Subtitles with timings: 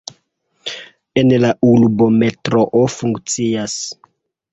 [1.21, 3.77] En la urbo metroo funkcias.